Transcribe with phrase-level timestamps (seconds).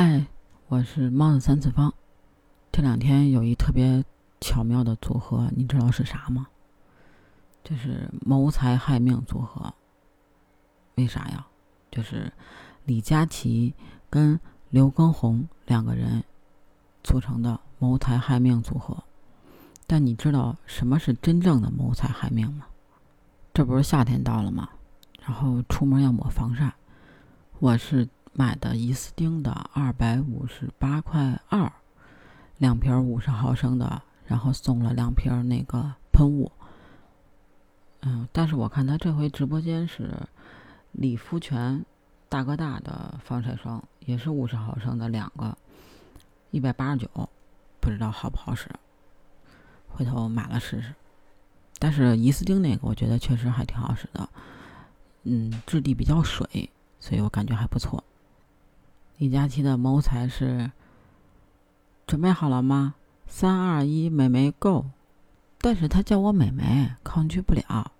[0.00, 0.26] 嗨，
[0.68, 1.92] 我是猫的三次方。
[2.70, 4.04] 这两天有一特别
[4.40, 6.46] 巧妙的组合，你知道是啥吗？
[7.64, 9.74] 就是谋财害命组合。
[10.94, 11.48] 为啥呀？
[11.90, 12.32] 就是
[12.84, 13.74] 李佳琦
[14.08, 14.38] 跟
[14.70, 16.22] 刘畊宏两个人
[17.02, 19.02] 组成的谋财害命组合。
[19.88, 22.66] 但你知道什么是真正的谋财害命吗？
[23.52, 24.68] 这不是夏天到了吗？
[25.22, 26.72] 然后出门要抹防晒，
[27.58, 28.08] 我是。
[28.38, 31.72] 买的伊斯汀的二百五十八块二，
[32.58, 36.52] 两瓶五十毫升的，然后送了两瓶那个喷雾。
[38.02, 40.16] 嗯，但是我看他这回直播间是
[40.92, 41.84] 理肤泉
[42.28, 45.58] 大哥大的防晒霜，也是五十毫升的两个，
[46.52, 47.28] 一百八十九，
[47.80, 48.70] 不知道好不好使，
[49.88, 50.94] 回头买了试试。
[51.80, 54.28] 但是伊斯汀那个我觉得确实还挺好使的，
[55.24, 58.04] 嗯，质地比较水，所以我感觉还不错。
[59.18, 60.70] 李佳琦的谋财是
[62.06, 62.94] 准备好了吗？
[63.26, 64.86] 三二一，美眉 Go！
[65.60, 67.90] 但是他叫我美眉，抗拒不了。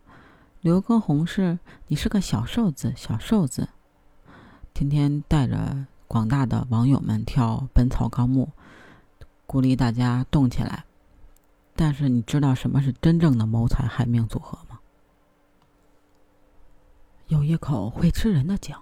[0.60, 3.69] 刘畊宏是，你是个小瘦子，小瘦子，
[4.72, 8.50] 天天带着广大的网友们跳《本草纲目》，
[9.44, 10.84] 鼓励大家动起来。
[11.75, 14.78] 但是你知道什么是真正的谋财害命组合吗？
[17.27, 18.77] 有一口会吃人的井，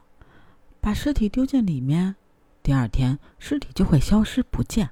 [0.83, 2.15] 把尸体丢进里面。
[2.67, 4.91] 第二天，尸体就会消失不见。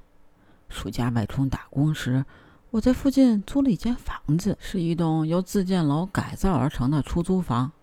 [0.69, 2.23] 暑假外出打工时，
[2.69, 7.73] 我在附近租了一间房子，是一栋由自建楼改造而成的出租房。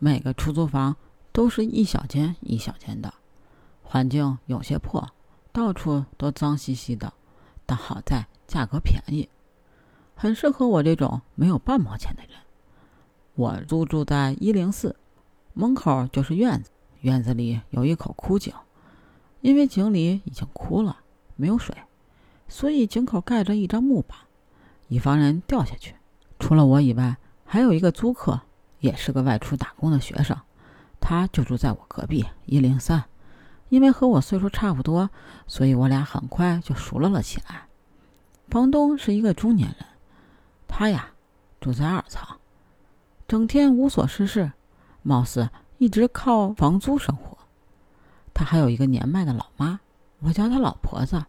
[0.00, 0.96] 每个出租房
[1.30, 3.14] 都是一小间一小间的，
[3.84, 5.08] 环境有些破，
[5.52, 7.12] 到处都脏兮兮的。
[7.64, 9.28] 但好在价格便宜，
[10.16, 12.32] 很适合我这种没有半毛钱的人。
[13.36, 14.96] 我租住在一零四，
[15.54, 18.52] 门口就是院子，院子里有一口枯井。
[19.40, 20.98] 因为井里已经枯了，
[21.36, 21.76] 没有水，
[22.48, 24.18] 所以井口盖着一张木板，
[24.88, 25.94] 以防人掉下去。
[26.38, 28.40] 除了我以外，还有一个租客，
[28.80, 30.36] 也是个外出打工的学生，
[31.00, 33.04] 他就住在我隔壁一零三。
[33.68, 35.10] 因为和我岁数差不多，
[35.46, 37.66] 所以我俩很快就熟络了起来。
[38.48, 39.86] 房东是一个中年人，
[40.66, 41.10] 他呀
[41.60, 42.26] 住在二层，
[43.26, 44.52] 整天无所事事，
[45.02, 47.27] 貌似一直靠房租生活。
[48.38, 49.80] 他还有一个年迈的老妈，
[50.20, 51.20] 我叫他老婆子。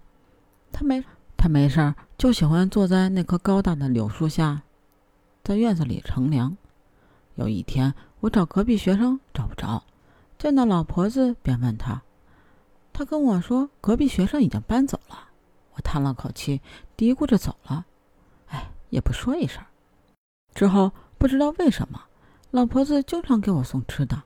[0.72, 1.03] 他没
[1.36, 4.62] 他没事儿就喜欢坐在那棵高大的柳树下，
[5.44, 6.56] 在院子里乘凉。
[7.34, 9.84] 有一天，我找隔壁学生找不着，
[10.38, 12.00] 见到老婆子便问他，
[12.94, 15.30] 他跟我说隔壁学生已经搬走了。
[15.74, 16.62] 我叹了口气，
[16.96, 17.88] 嘀咕着走了。
[18.50, 19.64] 哎，也不说一声。
[20.53, 22.00] 之后不知道为什么，
[22.52, 24.22] 老婆子经常给我送吃的。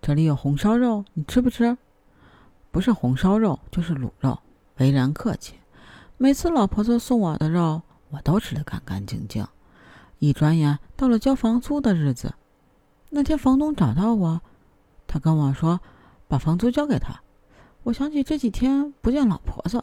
[0.00, 1.76] 这里有红烧肉，你吃不吃？
[2.70, 4.38] 不是红烧肉就是卤肉，
[4.76, 5.54] 为人客气。
[6.16, 9.46] 每次老婆子送我的肉，我都吃得干干净净。
[10.18, 12.34] 一转眼到了交房租的日子，
[13.08, 14.40] 那天房东找到我，
[15.06, 15.80] 他跟我说
[16.28, 17.20] 把房租交给他。
[17.82, 19.82] 我想起这几天不见老婆子，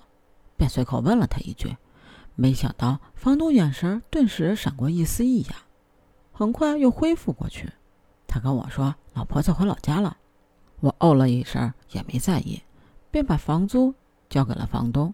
[0.55, 1.75] 便随口问了他一句。
[2.35, 5.53] 没想到房东眼神顿时闪过一丝异样，
[6.31, 7.73] 很快又恢复过去。
[8.27, 10.17] 他跟我说老婆子回老家了。
[10.79, 12.61] 我哦了一声，也没在意。
[13.17, 13.95] 便把房租
[14.29, 15.11] 交给了房东。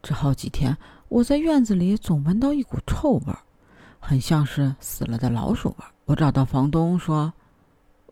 [0.00, 0.76] 之后几天，
[1.08, 3.40] 我在院子里总闻到一股臭味儿，
[3.98, 5.90] 很像是死了的老鼠味儿。
[6.04, 7.32] 我找到房东说：“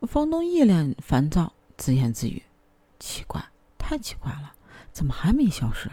[0.02, 2.42] 房东一脸烦躁，自言自语
[2.98, 3.40] ：‘奇怪，
[3.78, 4.52] 太奇怪了，
[4.90, 5.88] 怎么还没消失？’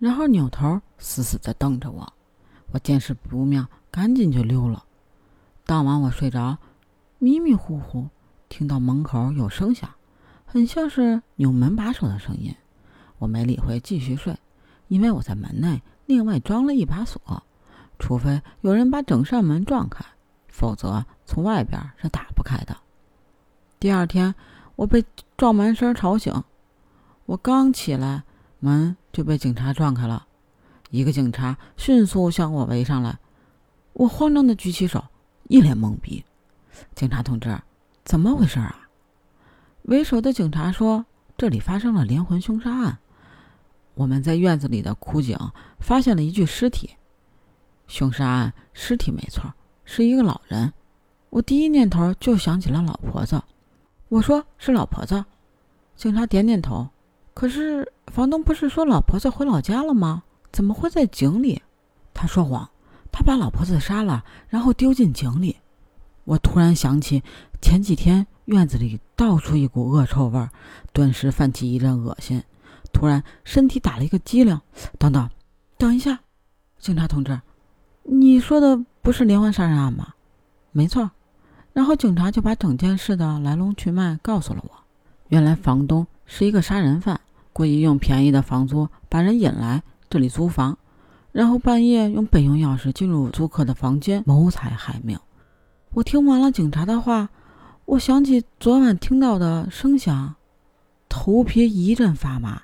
[0.00, 2.12] 然后扭头死死地瞪着我。
[2.72, 4.84] 我见势不妙，赶紧就溜了。
[5.64, 6.58] 当晚我睡着，
[7.18, 8.08] 迷迷糊糊
[8.48, 9.88] 听到门口有声响。”
[10.50, 12.54] 很像是扭门把手的声音，
[13.18, 14.34] 我没理会，继续睡，
[14.88, 17.20] 因为我在门内另外装了一把锁，
[17.98, 20.02] 除非有人把整扇门撞开，
[20.48, 22.74] 否则从外边是打不开的。
[23.78, 24.34] 第二天，
[24.74, 25.04] 我被
[25.36, 26.42] 撞门声吵醒，
[27.26, 28.24] 我刚起来，
[28.58, 30.26] 门就被警察撞开了，
[30.88, 33.18] 一个警察迅速向我围上来，
[33.92, 35.04] 我慌张的举起手，
[35.48, 36.24] 一脸懵逼
[36.96, 37.54] ：“警察同志，
[38.02, 38.84] 怎么回事啊？”
[39.88, 41.06] 为首的警察说
[41.38, 42.98] ：“这里发生了连环凶杀案，
[43.94, 45.34] 我们在院子里的枯井
[45.80, 46.90] 发现了一具尸体。
[47.86, 49.50] 凶杀案尸体没错，
[49.86, 50.70] 是一个老人。
[51.30, 53.42] 我第一念头就想起了老婆子，
[54.10, 55.24] 我说是老婆子。
[55.96, 56.86] 警察点点头。
[57.32, 60.22] 可是房东不是说老婆子回老家了吗？
[60.52, 61.62] 怎么会在井里？
[62.12, 62.68] 他说谎，
[63.10, 65.56] 他把老婆子杀了，然后丢进井里。
[66.24, 67.22] 我突然想起
[67.62, 70.48] 前几天。”院子里到处一股恶臭味儿，
[70.94, 72.42] 顿时泛起一阵恶心。
[72.94, 74.58] 突然，身体打了一个激灵。
[74.98, 75.28] 等等，
[75.76, 76.20] 等一下，
[76.78, 77.38] 警察同志，
[78.04, 80.14] 你说的不是连环杀人案吗？
[80.72, 81.10] 没错。
[81.74, 84.70] 然后警察就把整件事的来龙去脉告诉了我。
[85.28, 87.20] 原来房东是一个杀人犯，
[87.52, 90.78] 故意用便宜的房租把人引来这里租房，
[91.32, 95.20] 然后半夜用备用钥匙进入租客的房间谋财害命。
[95.90, 97.28] 我听完了警察的话，
[97.88, 100.34] 我想起昨晚听到的声响，
[101.08, 102.60] 头皮一阵发麻。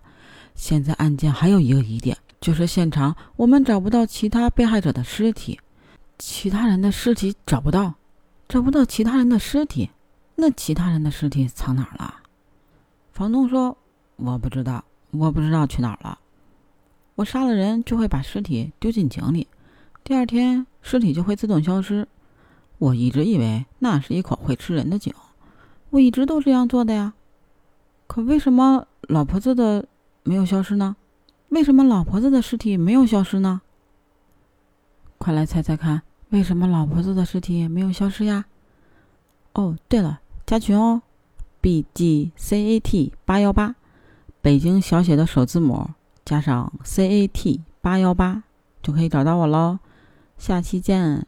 [0.55, 5.59] 现在案件还有一个疑点，就是现场我们找不到其他被害者的尸体，
[6.19, 7.95] 其他人的尸体找不到，
[8.47, 9.89] 找不到其他人的尸体，
[10.35, 12.17] 那其他人的尸体藏哪儿了？
[13.15, 13.79] 房东说
[14.17, 16.19] ：“我不知道，我不知道去哪儿了。
[17.15, 19.49] 我杀了人就会把尸体丢进井里，
[20.05, 22.07] 第二天尸体就会自动消失。
[22.79, 25.13] 我一直以为那是一口会吃人的井，
[25.91, 27.15] 我一直都这样做的呀。
[28.07, 29.87] 可为什么老婆子的？”
[30.27, 30.97] 没有消失呢？
[31.51, 33.61] 为什么老婆子的尸体没有消失呢？
[35.19, 36.01] 快来猜猜看，
[36.31, 38.47] 为什么老婆子的尸体没有消失呀？
[39.53, 41.03] 哦，对了，加群哦
[41.61, 43.75] ，B G C A T 八幺八，
[44.41, 45.91] 北京小写的首字母
[46.25, 48.45] 加上 C A T 八幺八
[48.83, 49.79] 就可以找到我喽。
[50.39, 51.27] 下期见。